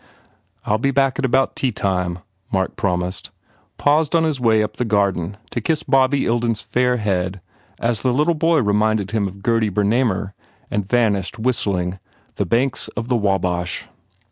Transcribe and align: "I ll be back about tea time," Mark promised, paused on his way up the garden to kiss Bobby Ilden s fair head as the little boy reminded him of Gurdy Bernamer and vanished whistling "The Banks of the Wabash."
"I 0.65 0.73
ll 0.73 0.77
be 0.79 0.89
back 0.89 1.19
about 1.19 1.55
tea 1.55 1.71
time," 1.71 2.17
Mark 2.51 2.75
promised, 2.75 3.29
paused 3.77 4.15
on 4.15 4.23
his 4.23 4.39
way 4.41 4.63
up 4.63 4.77
the 4.77 4.83
garden 4.83 5.37
to 5.51 5.61
kiss 5.61 5.83
Bobby 5.83 6.25
Ilden 6.25 6.53
s 6.53 6.61
fair 6.61 6.97
head 6.97 7.39
as 7.79 8.01
the 8.01 8.11
little 8.11 8.33
boy 8.33 8.63
reminded 8.63 9.11
him 9.11 9.27
of 9.27 9.43
Gurdy 9.43 9.69
Bernamer 9.69 10.33
and 10.71 10.89
vanished 10.89 11.37
whistling 11.37 11.99
"The 12.37 12.47
Banks 12.47 12.87
of 12.97 13.09
the 13.09 13.15
Wabash." 13.15 13.85